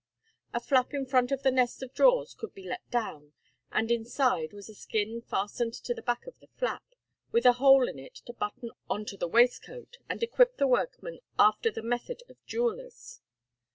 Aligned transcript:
A 0.51 0.59
flap 0.59 0.95
in 0.95 1.05
front 1.05 1.31
of 1.31 1.43
the 1.43 1.51
nest 1.51 1.83
of 1.83 1.93
drawers 1.93 2.33
could 2.33 2.55
be 2.55 2.67
let 2.67 2.89
down, 2.89 3.33
and 3.71 3.91
inside 3.91 4.51
was 4.51 4.67
a 4.67 4.73
skin 4.73 5.21
fastened 5.21 5.75
to 5.75 5.93
the 5.93 6.01
back 6.01 6.25
of 6.25 6.39
the 6.39 6.47
flap, 6.57 6.83
with 7.31 7.45
a 7.45 7.53
hole 7.61 7.87
in 7.87 7.99
it 7.99 8.15
to 8.25 8.33
button 8.33 8.71
on 8.89 9.05
to 9.05 9.15
the 9.15 9.27
waistcoat, 9.27 9.99
and 10.09 10.23
equip 10.23 10.57
the 10.57 10.65
workman 10.65 11.19
after 11.37 11.69
the 11.69 11.83
method 11.83 12.23
of 12.29 12.43
jewellers. 12.47 13.21